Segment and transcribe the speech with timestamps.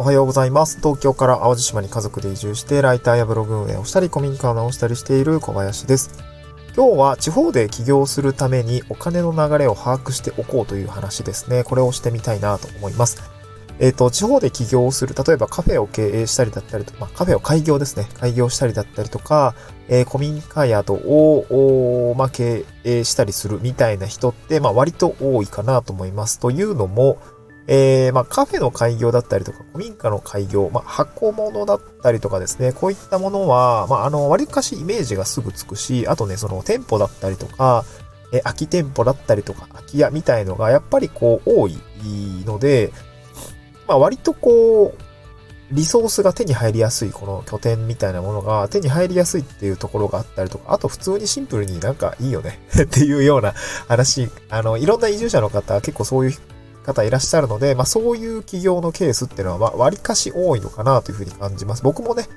[0.00, 0.78] おはようございます。
[0.78, 6.24] 東京から淡路島に家族で移住して、ライターやブログ運営をしたり、古民家を直したりしている小林です。
[6.74, 11.64] 今日は地方で起業するためにお金の流れを把握しておこうという話ですね。
[11.64, 13.22] これをしてみたいなと思います。
[13.78, 18.08] えっ、ー、と、地方で起業する、例えばカフェを経営したりだったりとか、まあ、カフェを開業ですね。
[18.14, 19.54] 開業したりだったりとか、
[19.88, 26.38] えー、古民家宿を、まあ、経営したりするみたいな人って、まあ、割と多いかなと思います。
[26.38, 27.18] というのも、
[27.66, 37.84] えー、まあ、カフェの開業だったりとか、古民家の開業、まあ、発酵物だったりとかですね、こういったものは、まあ、あの、割かしイメージがすぐつくし、あとね、その店舗だったりとか、
[38.32, 41.78] え、空き店舗だったりとか、空き家みたいのが、やっぱりこう、多い
[42.44, 42.92] ので、
[43.86, 45.10] まあ、割とこう、
[45.72, 53.54] リソースが手に入りやすい、この拠点みたいなものが手に入りやすいっていうところがあったりとか、あと普通にシンプルになんかいいよねっていうような
[53.86, 56.38] 話、あの、いろんな移住者の方は結構そういう
[56.92, 61.82] 方いらっしゃるので、まあそういう企業のケースっていうのは割かし多いのかなというふうに感じます。
[61.82, 62.28] 僕もね、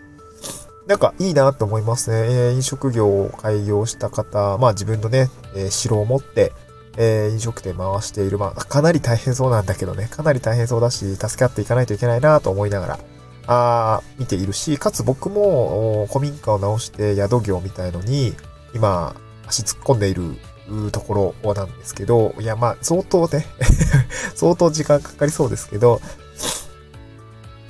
[0.87, 2.17] なんかいいなと思いますね。
[2.29, 6.51] えー、飲食業を開業した方、まあ自分のね、えー、城を持って、
[6.97, 12.99] えー、飲食店回している、まあかなり大変そうなんだけどね、かなり大変そうだし、助け合っていかないといけないなと思いながら、
[13.47, 18.35] あ見ているし、かつ僕も古民家を直して宿業みたいのに、
[18.73, 19.15] 今、
[19.47, 20.35] 足突っ込んでいる
[20.69, 23.45] うところなんですけど、いや、まあ、相当ね
[24.35, 26.01] 相当時間かかりそうですけど、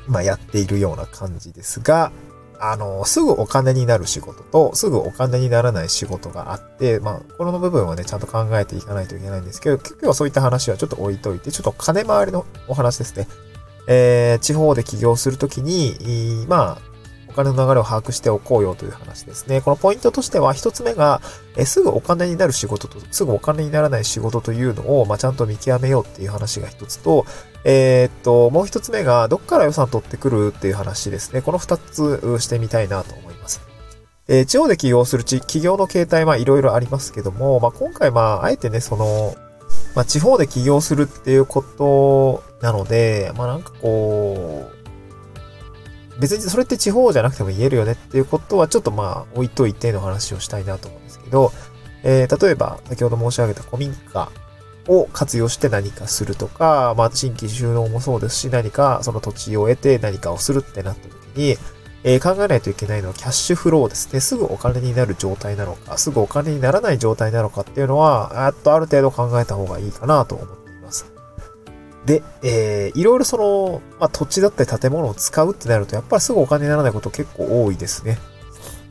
[0.07, 2.11] まあ、やっているような感じですが、
[2.59, 13.27] あの、すぐお金になる仕事と、すぐお金にならない仕事があって、まあ、この部分はね、ちゃんと考えていかないといけないんですけど、今日はそういった話はちょっと置いといて、ちょっと金回りのお話ですね。
[13.87, 16.92] えー、地方で起業するときに、まあ、
[17.33, 19.61] お金の流れを把握しておこうよという話ですね。
[19.61, 21.19] このポイントとしては、一つ目が、
[21.57, 27.25] えすぐお金になる仕事と、すぐお金にならない仕事というのを、まあ、ちゃんと見極めようっていう話が一つと、
[27.65, 31.41] えー、っと、もう一つ目が、どっから予算取ってくるっていう話ですね。
[31.41, 33.61] この二つしてみたいなと思います。
[34.27, 39.35] えー、地方で起業する地、企業の形態はいろいろありますけども、まあ、今回まあ、あえてね、その、
[39.95, 44.82] まあ、地方で起業するっていうことなので、まあ、なんかこう、
[46.19, 51.51] 別にそれって地方じゃなくても言えるよねっていうことはちょっとまあ置いといての話をしたいなと思うんですけど、
[52.03, 54.31] えー、例えば先ほど申し上げた古民家
[54.87, 61.57] を活用して何かするとか、まあ新規収納もそうですし何かその土地を得て何かをするってなった時に、
[62.03, 64.19] えー、考えないといけないのはキャッシュフローですね。
[64.19, 70.62] すぐお金になる状態なのか、すぐお金にならない状態なのかっていうのは、あっとある程度考えた方がいいかなと思って
[72.05, 78.17] で、えー、いろいろその、まあ、土地だったり建物を使うってなると、やっぱりすぐお金にならないこと結構多いですね。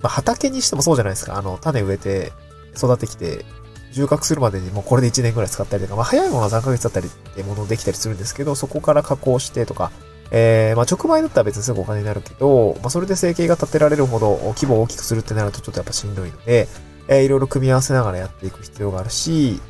[0.02, 1.36] まあ、畑にしてもそうじゃないですか。
[1.36, 2.32] あの、種植えて、
[2.76, 3.44] 育ってきて、
[3.92, 9.92] 収穫するまでにもうこれで1年くらい使ったりとか、まあ、早いものは3ヶ月だったりってものできたりするんですけど、そこから加工してとか、
[10.30, 16.68] えー、まあ、直売だったら別にすぐお金になるけど、まあ、それで生計が立てられるほど規模を大きくするってなるとちょっとやっぱしんどいので、
[17.08, 19.60] えー、いろいろ組み合わせながらやっていく必要があるし、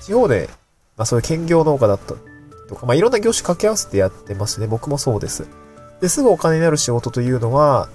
[0.00, 0.48] 地方で、
[0.96, 2.14] まあ、そういう兼業農家だった
[2.72, 4.66] とか、まあ、いろんな業種掛け合わせてやってますね。
[4.66, 5.46] 僕もそうです。
[6.00, 7.88] で、すぐお金になる仕事というのは、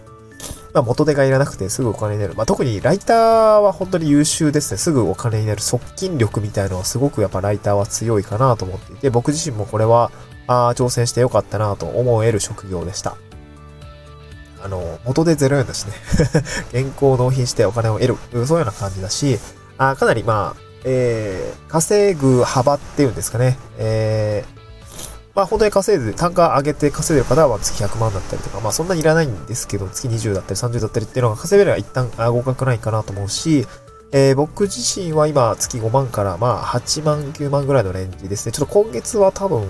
[0.74, 2.36] まあ、元手がいらなくてすぐお金になる。
[2.36, 4.78] まあ、特にライターは本当に優秀ですね。
[4.78, 10.12] すぐお金になる側近力みたいのはすごくやっぱライターは強いかなと思っていて、僕自身もこれは、
[10.50, 13.18] あ挑戦してよかったなと思える職業でした。
[14.64, 15.94] あの、元で0円だしね。
[16.72, 18.16] 原稿を納品してお金を得る。
[18.32, 19.40] そういうような感じだし、
[19.78, 23.58] あかなりまあ、えー、稼ぐ幅っていうんですかね。
[23.78, 24.67] えー、
[25.38, 33.68] まあ本当に稼いで、単価上げて稼いでる方は月100万だったりとか、まあそんなにいらないんですけど、月20だったり30だったりっていうのが稼げれば一旦合格ないかなと思うし、
[34.12, 38.52] えー、僕自身は今月5万からまあ8万、9万ぐらいのレンジですね。
[38.52, 39.70] ちょっと今月は多分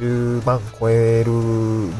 [0.00, 1.30] 10万超える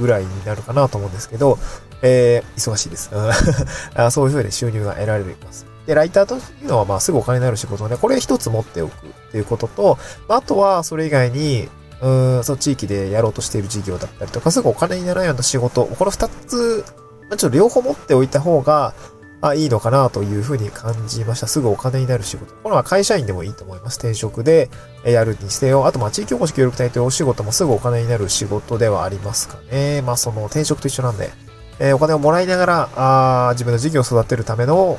[0.01, 1.59] ぐらいになるかなと思うんですけど、
[2.03, 3.11] えー、忙しいです。
[4.11, 5.67] そういう風に収入が得られます。
[5.87, 11.69] で、ライターというのはまあすぐお金になる仕事で、これ一つ持っておくっていうことと、まああとはそれ以外に、
[12.01, 12.09] う
[12.41, 16.85] ん、その地域でやろうとしている事業だったりとか、すぐお金にならないような仕事、この二つ、
[17.31, 18.95] ま、ちょっと両方持っておいた方が、
[19.43, 21.47] あ、いいのかなというふうに感じました。
[21.47, 22.55] すぐお金になる仕事。
[22.63, 23.99] これは会社員でもいいと思います。
[23.99, 24.71] 転職で
[25.05, 25.87] やるにせよ。
[25.87, 30.03] あと、ま、地域おこし協力隊というお仕事もすぐお金になる仕事ではありますかね。
[30.03, 31.31] まあ、その転職と一緒なんで、
[31.79, 34.99] えー、お金をもらいながら、あ自分の事業を育てるための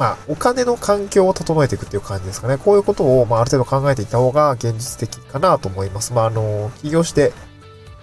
[0.00, 2.56] まあ、お金の環境を整えていくっていう感じですかね。
[2.56, 6.14] こういうことを、まあ、ある程度考えていった方が現実的かなと思います。
[6.14, 7.34] まあ、あの、起業して、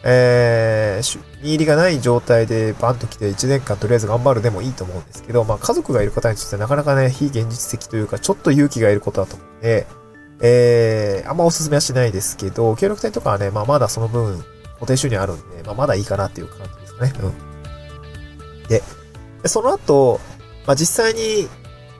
[0.04, 9.88] えー、見入りがない状態でバンと来て1年間とりあえず頑張るでもいいと思うんですけど、まあ、家族がいる方にとってなかなかね、非現実的というか、ちょっと勇気がいることだと思うんで、
[10.42, 14.46] えー、あんまおすすめはしないですけど、協力隊とかはね、まあ、まだその分、
[14.76, 17.14] 固定収入あるんで、まあ、まだいいかなっていう感じですかね。
[17.24, 18.68] うん。
[18.68, 18.84] で、
[19.46, 20.22] その後、
[20.68, 21.50] まあ、実際に、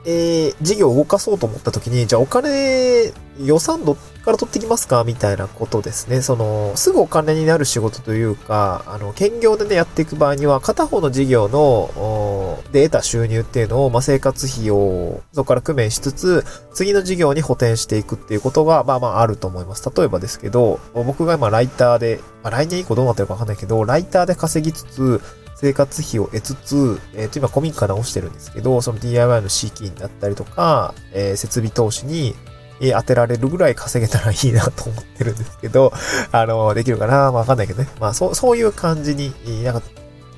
[0.04, 5.04] えー、事業を動かそうと思った時に、じゃあお金、予算どっから取ってきますか？
[5.04, 6.22] みたいなことですね。
[6.22, 19.88] その、すぐお金になる仕事というか、あの、兼業でね、やっていく場合には、片方の事業の、で得た収入っていうのを、まあ、生活費を、そこから工面しつつ、次の事業に補填していくっていうことが、まあまああると思います。
[19.96, 25.20] 例えばですけど、僕が今ライターで、まあ、来年以降どうなってるかわかんないけど、ライターで稼ぎつつ、
[25.60, 32.36] 生活費を得つつ、えっ、ー、と、今、古民家直してるんですけど、その DIY の資金だったりとか、えー、設備投資に、
[32.80, 35.92] え当てられるぐらい稼げたらいいなと思ってるんですけど、
[36.30, 37.32] あの、できるかな？
[37.32, 37.88] わかんないけどね。
[37.98, 39.32] まあ、そう、そういう感じに、
[39.64, 39.82] なんか、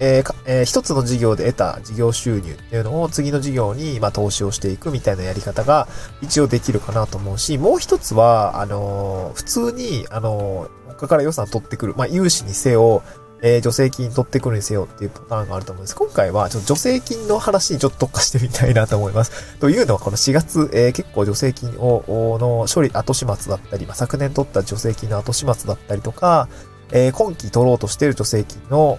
[0.03, 5.87] えーえー、一つの事業で得た事業収入っていうのを次の事業に、まあ、投資をしていくみたいなやり方が
[6.23, 13.03] 一応できるかなと思うし、もう一つは、あのー、普通に、あのー、他から予算取ってくる、まあ、融資にせよ、
[13.43, 15.97] えー、助成金取ってくるにせよっていうパターンがあると思うんです。
[15.97, 19.33] 今回は、ちょっと助成金の話にちょっと特化してみたいなと思います。
[19.61, 26.49] というのは、この4月、えー、結構助成金を、の処理、後始末だったり、まあ、昨年取った助成金の後始末だったりとか、
[26.93, 28.99] えー、今期取ろうとしている助成金の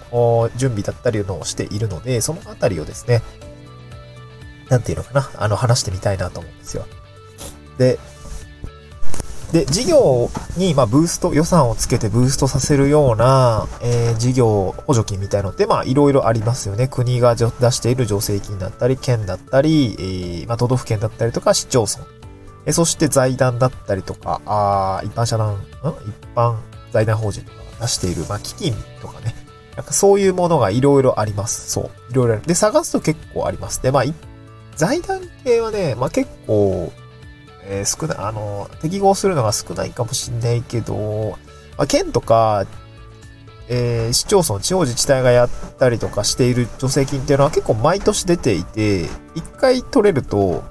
[0.56, 3.22] 準備だったりのをしているので、そのあたりをですね、
[4.70, 6.86] なんていうのかな、あの、話してみたいなと思うんですよ。
[7.78, 7.98] で、
[9.52, 16.88] で、事業に、まあ、ブースト、予算をつけてブーストさせるような、えー、事業補助金みたいのって、まあ、いろいろありますよね。
[16.88, 22.04] 国が出している助成金だったり、県だったり、えー、まあ、都道府県だったりとか、市町村。
[22.64, 25.58] えそして財団だったりとか、あ一般社団、ん？
[25.58, 26.56] 一般
[26.92, 29.34] 財団法人とかが出している、まあ、基金とかね。
[29.76, 31.70] なんかそういうものがいろいろあります。
[31.70, 32.10] そう。
[32.10, 32.42] いろいろある。
[32.46, 33.82] で、探すと結構あります。
[33.82, 34.04] で、まあ、
[34.76, 36.92] 財団系はね、まあ結構、
[37.64, 41.38] えー、少ない、あの、適合するのが少ないかもしんないけど、
[41.76, 42.66] まあ、県とか、
[43.68, 49.04] えー、市町村、地方自治体がやったりとかしている助成金っていうのは結構毎年出ていて、
[49.34, 50.64] 一回取れると、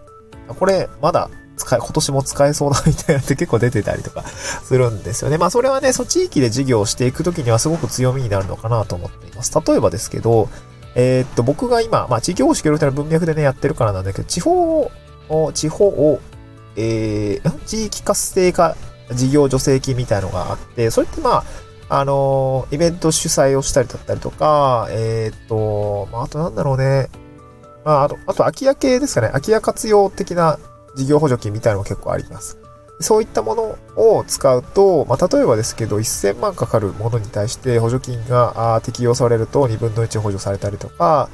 [0.47, 5.37] これまだ使え、今年も使えそうだみたいなって結構出てたりとかするんですよね。
[5.37, 9.53] まあそれはね、そ地域で事業をしていくときにはすごく強みになるのかなと思っています。
[9.65, 10.49] 例えばですけど、
[10.95, 14.81] えー、っと、僕が今、まあ地域方式をみたいな文脈でね、やってるからなんだけど、地方
[15.29, 16.19] を、地方を
[16.75, 18.75] えー、地域活性化
[19.13, 21.43] 事業助成金みたいのがあって、それってま
[21.89, 27.09] あ、あのー、イベント主催をしたりだったりとか、えっ、と、まあ、あとなんだろうね。
[27.83, 29.27] まあ、あと、あと空き家系ですかね。
[29.29, 30.57] 空き家活用的な
[30.95, 32.57] 事業補助金みたいのも結構あります。
[33.01, 41.29] そういったものを使うと、まあ、例えばですけど、1000万かかるものに対して補助金が適用されると2分の1補助されたりとか、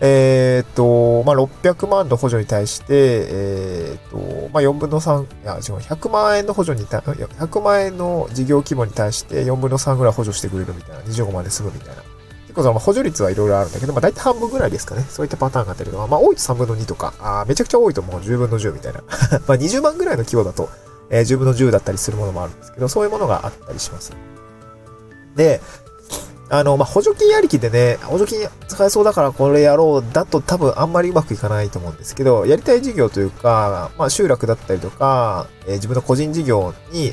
[0.00, 4.16] えっ、と、まあ、600万の補助に対して、えっ、と、
[4.52, 12.02] まあ、4分の3、いや、違う、100万円の補助に対、100万円の事業規模に対して4分の3ぐらい補助してくれるみたいな、25万で済むみたいな。
[12.46, 15.02] 結構その補助率はいろいろあるんだけど、まあ、大体半分ぐらいですかね。
[15.02, 19.02] そういったパターンがあったりとか、まあ、多いと3分の2とか、あめちゃくちゃ多いともう10分の10みたいな。
[19.48, 20.68] ま、20万ぐらいの規模だと、
[21.10, 24.12] えー、10分の10だったりするものもあるんですけど、そういうものがあったりします。
[25.34, 25.60] で、
[26.50, 37.12] あの、まあ、補助金ありきでね、補助金使えそうだからこれやろうだと多分あんまりうまくいかないと思うんですけど、やりたい事業というか、まあ、集落だったりとか、えー、自分の個人事業に、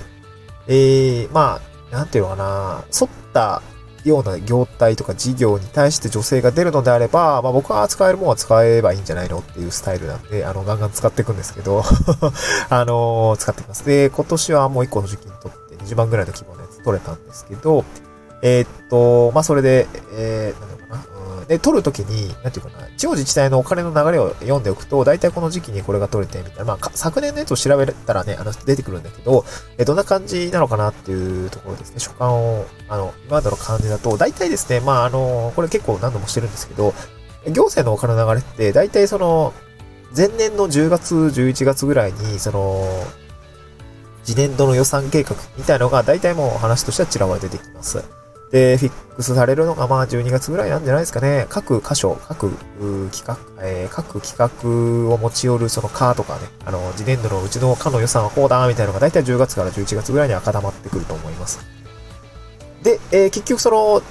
[0.67, 1.59] えー、ま
[1.91, 3.61] あ、なんていうのかな、沿った
[4.05, 11.83] ような業態とか事業に対して女性が出るのであれば、まあ僕は使えるものは使えばいいんじゃないのっていうスタイルなんで、あの、ガンガン使っていくんですけど
[12.69, 13.85] あのー、使ってきます。
[13.85, 17.83] で、今年はもう1個の時期にとって20万ぐらいの規模のやつ取れたんですけど、
[18.45, 20.95] えー、っと、まあ、それで、えー、なんだろうか
[21.39, 21.45] な。
[21.47, 26.65] で、取るときに、なんていうかな、地方自治体のお金の流れを読んでおくと、大体この時期にこれが取れて、みたいな。
[26.65, 29.45] まあ、昨年のやつを調べたらね、あの、出てくるんだけど、
[29.79, 31.99] え、どんな感じなのかなっていうところですね。
[31.99, 36.93] 所感を、あの、今までの感じだと、大体ですね、まあ、あの、これ結構何度もしてるんですけど、
[37.47, 39.53] 行政のお金の流れって、大体その、
[40.15, 42.85] 前年の10月、11月ぐらいに、その、
[44.23, 48.03] 次年度の予算計画みたいのが大体もう話としてはちらほら出てきます。
[48.51, 51.45] で、フィックスされるのがまあ12月ぐらいなんじゃないですかね。
[51.49, 52.51] 各箇所、各
[53.11, 61.59] 企画、えー、各企画を持ち寄るそのカーとかね、あの、次年度のうちの課の予算はこうだ、みたいなのが大体10月から11月ぐらいには固まってくると思います。
[62.83, 64.01] で、えー、結局その、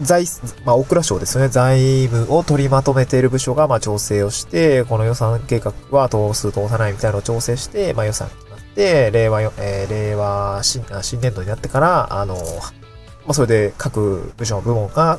[0.00, 0.24] 財、
[0.64, 1.48] まあ、大蔵省ですよね。
[1.48, 12.36] 財務を取りまとめている部署が、まあ、調整をして、この予算計画は通す、通さないみたいなのを調整して、まあ、予算決まって、令和、えー、令和新、新年度になってから、あの、
[13.24, 15.18] まあ、それで各部署の部門が、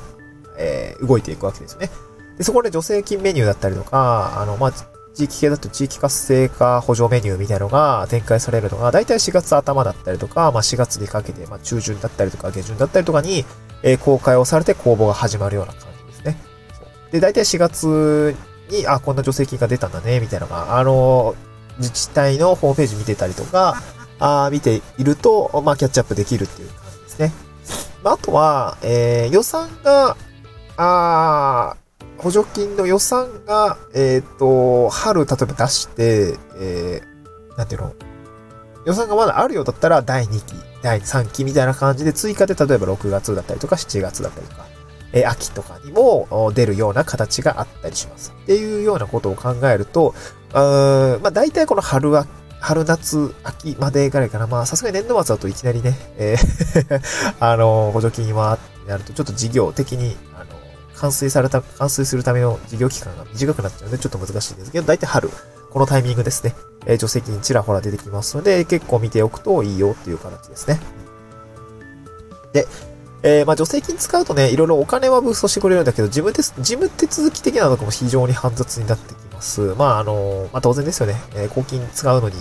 [0.57, 1.89] えー、動いていくわけですよね。
[2.37, 4.71] で、そこで助成金メニューだったりとか、あの、まあ、
[5.13, 13.45] 地域系だと地域活性化補助メニューみたいなのが展開されるのが、だいたい4月頭だったりとか、まあ4月にかけて、まあ中旬だったりとか下旬だったりとかに、
[13.83, 16.37] えー、公開をされて公募が始まるような感じですね。
[17.11, 18.35] で、だいたい4月
[18.69, 21.35] に、あ、こんな助成金が出たんだね、みたいなのが、あの、
[21.77, 23.81] 自治体のホームページ見てたりとか、
[24.19, 27.42] あ見ていると、まあ、キャッチアップできるっていう感じですね。
[28.03, 30.17] まあ、あとは、えー、予算が、
[30.75, 31.75] あ
[32.17, 37.93] 補助金の予算が、えっ、ー、と、春、例えば出して、えー、なんていうの？
[38.85, 44.65] 予算がまだあるようだったら、第2期、第3期みたいな感じで追加で、例えば6月だったりとか、7月だったりとか、
[45.13, 48.33] え、秋とかにも出るような形があったりします。
[48.43, 50.13] っていうようなことを考えると、
[50.53, 52.25] あまあ大体この春は、
[52.63, 54.47] 春夏、秋までぐらいかな。
[54.47, 57.01] まあさすがに年度末だといきなりね、えー
[57.41, 60.45] あの、補助金は、やるとちょっと事業的に、あの、
[60.95, 65.29] 完遂された、完遂するための事業期間が短くなっちゃうので、ちょっと難しいんですけど、大体春、
[65.71, 66.55] このタイミングですね。
[66.85, 70.79] えー、助成金ちらほら出てきますので、結構見ておくといいよっていう形ですね。
[72.53, 72.65] で、
[73.23, 79.22] えー、まあ、助成金使うとね、いろいろお金はブーストしてくれるんだけど、事務手、事務手続き的なのかも非常に煩雑になってき
[79.77, 79.85] ま。
[79.95, 81.15] あ、あの、まあ、当然ですよね。
[81.35, 82.35] えー、公金使うのに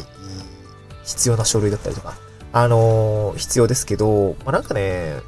[1.04, 2.14] 必要な書類だったりとか、
[2.52, 5.20] あのー、必要ですけど、まあ、なんかね、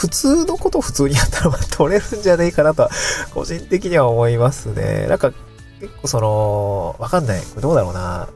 [0.00, 2.90] 普通のことを普通にやったら取れるんじゃねえかなとは、
[3.34, 5.06] 個人的には思いますね。
[5.08, 5.30] なんか、
[5.78, 7.40] 結構その、わかんない。
[7.42, 8.30] これどうだろうな。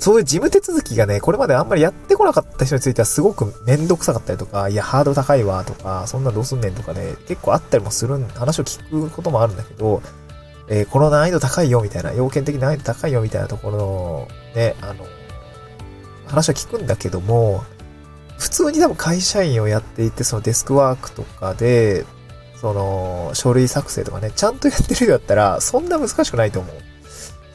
[0.00, 10.00] そういう事務手続きがね、これまであんまりやってこなかった人についてはすごくめんどくさかったりとか、いや、ハード高いわとか、そんなどうすんねんとかね、結構あったりもするん話を聞くこともあるんだけど、
[10.68, 15.04] えー、この難易度高いよみたいな、要件的難易度高いよみたいなところの、ね、あの、
[16.28, 17.62] 話は聞くんだけども、
[18.38, 22.06] 普通に多分会社員をやっていて、そのデスクワークとかで、
[22.58, 26.89] その、書類作成とかね、ちゃんとやってるようだったら、そんな難しくないと思う。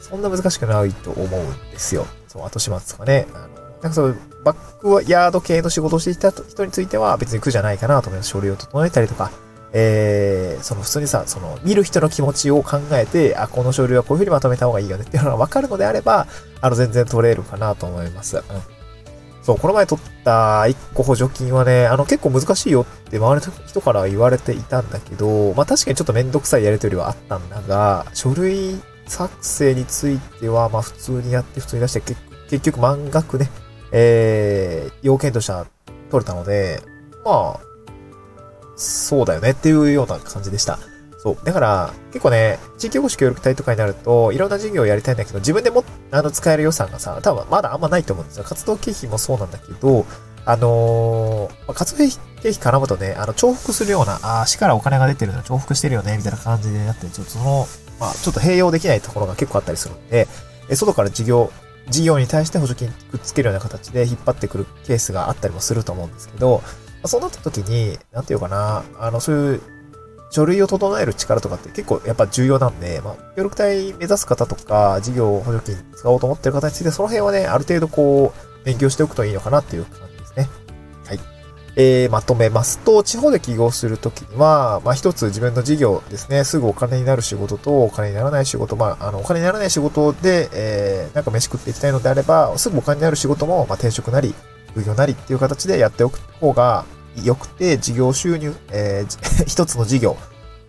[0.08, 2.06] そんな難しくないと思うんですよ。
[2.28, 3.26] そう、後始末とかね。
[3.34, 8.30] あの、なんかそう、バックヤード系の仕事をしていた人については別に苦じゃないかなと思います。
[8.30, 9.30] 書類を整えたりとか、
[9.72, 16.26] えー、その普通にさ、その見る人の気持ちを考えて、あ、この書類はこういうふうにまとめた方がいいよねっていうのがわかるのであれば、
[16.60, 18.36] あの、全然取れるかなと思います。
[18.36, 18.42] うん。
[19.42, 33.48] そう、この前取った1個補助金はね、あの結構難しいよって周りの人から言われていたんだけど、まあ確かにちょっとめんどくさいやりとりはあったんだが、書類作成については、まあ普通にやって普通に出して結結局満額ね、
[33.92, 35.66] えー、要件としては
[36.10, 36.80] 取れたので、
[37.24, 37.60] まあ、
[38.76, 40.78] そうだよねっていうような感じでした。
[41.18, 41.44] そう。
[41.44, 45.82] だから、結構ね、地域保守協力隊とかになると、いろんな事業をやりたいんだけど、自分でも、
[46.12, 48.44] あの、使える予算がさ、多分まだあんまないと思うんですよ。
[48.44, 50.06] 活動経費もそうなんだけど、
[50.44, 57.66] あのー、活動経費絡むとね、あの、重複するような、ああ、市からお金が出てるの重複してるよね、みたいな感じでなって、ちょっとその、
[57.98, 60.28] まあ、ちょっと併用できないところが結構あったりするんで、
[60.74, 61.50] 外から事業、
[61.88, 66.62] 事業に対して補助金くっつけるような形で引っ張ってくるケースがあったりもすると思うんですけど、
[67.04, 69.60] そうなった時に、なんていうかな、あの、そういう
[70.30, 80.15] 書類を整える力とかって結構やっぱ重要なんで、まあ、協力隊目指す方とか、事業補助金使おうと思ってる方について、その辺はね、ある程度こう、勉強しておくといいのかなっていう感じ。
[81.76, 94.34] えー、まとめますと、地方で起業するときには、まあ一つ自分の事業ですね、すぐお金になる仕事とお金にならない仕事、まあ、あの、お金にならない仕事で、えー、なんか飯食っていきたいのであれば、すぐお金になる仕事も、まあ転職なり、
[94.70, 96.86] 副業なりっていう形でやっておく方が
[97.22, 100.16] 良くて、事業収入、えー、 一つの事業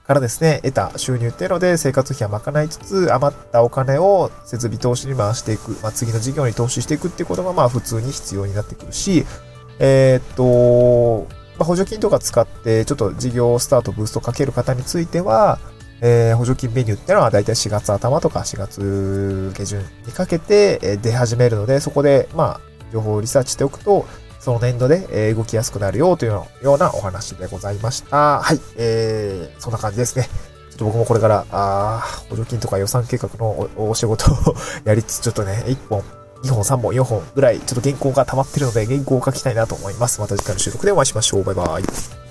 [0.08, 9.26] からですね、得た収入っていうので生活費は賄いつつ、余ったお金を設備投資に回していく、まあ、次の事業に投資していくっていうことがまあ普通に必要になってくるし、
[9.80, 15.60] えー、っと、まあ、補助金とか使ってちょっと事業スタートブーストかける方については、
[16.02, 24.06] えー、補助金メニューっていうのはだいたい4月頭とか4月下旬にかけて出始めるので、そこで、まあ、情報をリサーチしておくと、
[24.40, 28.40] その年度で動きやすくなるよというようなお話でございました。
[28.40, 28.60] はい。
[28.78, 30.30] えー、そんな感じですね。
[30.70, 34.56] ちょっと僕もこれから、あ補助金とか予算計画のお仕事を
[34.86, 36.04] やりつつ、ちょっとね、1本
[36.44, 40.22] 2本、3本、4本ぐらい、ちょっと原稿が溜まってるので、原稿を書きたいなと思います。
[40.22, 41.44] また次回の収録でお会いしましょう。
[41.44, 42.27] バイバイ。